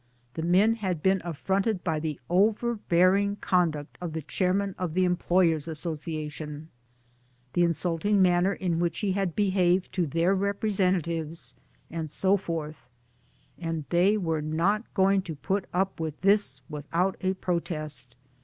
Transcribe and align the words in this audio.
The 0.33 0.41
men 0.41 0.73
had 0.77 1.03
been 1.03 1.21
affronted 1.23 1.83
by 1.83 1.99
the 1.99 2.19
overbearing 2.27 3.35
conduct 3.35 3.99
of 4.01 4.13
the 4.13 4.23
Chairman 4.23 4.73
of 4.79 4.95
the 4.95 5.05
Employers' 5.05 5.67
Association, 5.67 6.69
the 7.53 7.61
insulting 7.61 8.19
manner 8.19 8.51
in 8.51 8.79
which 8.79 9.01
he 9.01 9.11
had 9.11 9.35
behaved 9.35 9.93
to 9.93 10.07
their 10.07 10.33
representatives, 10.33 11.55
and 11.91 12.09
so 12.09 12.35
forth; 12.35 12.77
and 13.59 13.85
they 13.91 14.17
were 14.17 14.41
not 14.41 14.91
going 14.95 15.21
to 15.21 15.35
put 15.35 15.65
up 15.71 15.99
with 15.99 16.15
1 16.23 16.31
this 16.31 16.61
without 16.67 17.15
a 17.21 17.35
protest. 17.35 18.15